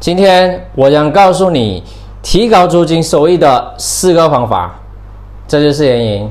[0.00, 1.84] 今天我将告诉你
[2.22, 4.80] 提高租金收益的四个方法，
[5.46, 6.30] 这就是原因。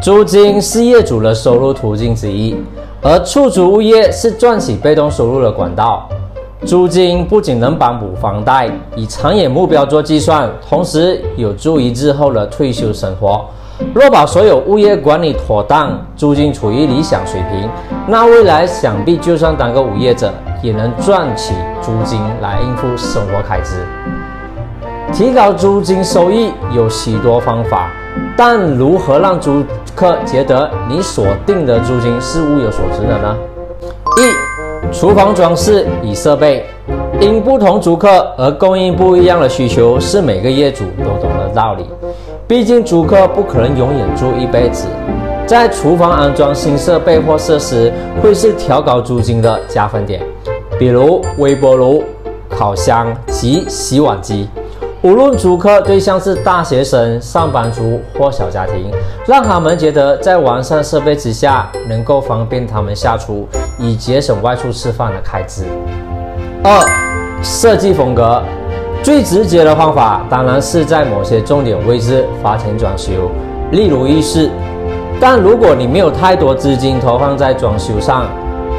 [0.00, 2.56] 租金是业主的收入途径之一，
[3.02, 6.08] 而出租物业是赚取被动收入的管道。
[6.64, 13.44] 租金不仅能帮补房贷，以长远目标做计算，同时有助于日后的退休生活。
[13.94, 17.68] 若把所有物业管理妥当，租金处于理想水平，
[18.06, 20.32] 那未来想必就算当个无业者，
[20.62, 23.76] 也能赚起租金来应付生活开支。
[25.12, 27.90] 提高租金收益有许多方法，
[28.34, 29.62] 但如何让租
[29.94, 33.36] 客觉得你所定的租金是物有所值的呢？
[34.16, 36.64] 一、厨房装饰与设备，
[37.20, 41.84] 因不同租客而供应不一样的需求，是每个业主都懂的道理。
[42.52, 44.86] 毕竟租客不可能永远住一辈子，
[45.46, 47.90] 在厨房安装新设备或设施，
[48.22, 50.20] 会是调高租金的加分点，
[50.78, 52.04] 比如微波炉、
[52.50, 54.50] 烤箱及洗碗机。
[55.00, 58.92] 无论租客对象是大学生、上班族或小家庭，
[59.26, 65.64] 让他们觉得在完善设备之下，能够方便他们下厨，以节省外出吃饭的开支。
[66.62, 66.86] 二、
[67.42, 68.42] 设计风格，
[69.02, 73.10] 最直接的方法当然是在某些重点位置花钱装修，
[73.72, 74.48] 例如浴室。
[75.20, 78.26] 但如果你没有太多资金投放在装修上，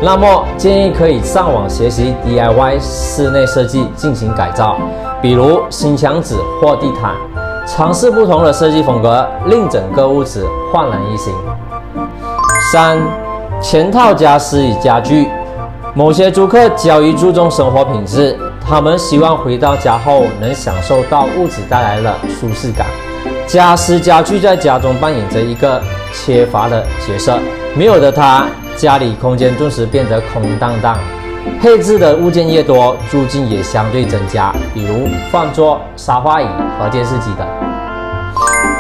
[0.02, 4.78] 那么建议可以上网学习 DIY 室内设计进行改造。
[5.22, 7.16] 比如新墙纸或地毯，
[7.68, 11.34] 尝试不同的设计风格，令整个屋子焕然一新。
[12.72, 12.98] 三、
[13.62, 15.28] 全套家私与家具，
[15.94, 22.88] 某些租客较于注重生活品质，他们希望回到家后能享受到物质带来的舒适感。
[23.46, 25.82] 家私家具在家中扮演着一个
[26.14, 27.38] 缺乏的角色，
[27.76, 30.98] 没有了它，家里空间顿时变得空荡荡。
[31.62, 36.48] 配置的物件越多，租金也相对增加，比如饭桌、沙发椅
[36.80, 37.46] 和电视机等。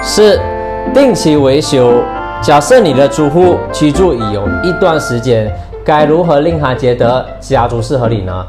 [0.01, 0.39] 四、
[0.93, 2.01] 定期维修。
[2.41, 8.45] 假设你的租户居住已有一段时间，该如何令他觉得家租是合理呢？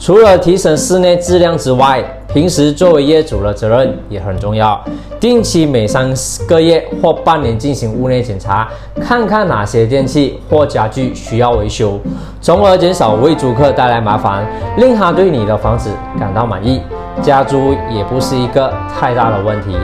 [0.00, 4.82] 除了提升室内质量之外，平时作为业主的责任也很重要。
[5.20, 6.10] 定期每三
[6.48, 8.66] 个月或半年进行屋内检查，
[9.02, 12.00] 看看哪些电器或家具需要维修，
[12.40, 14.42] 从而减少为租客带来麻烦，
[14.78, 16.80] 令他对你的房子感到满意。
[17.20, 19.76] 加租也不是一个太大的问题。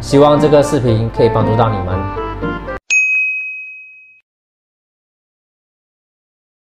[0.00, 2.19] 希望这个视频可以帮助到你们。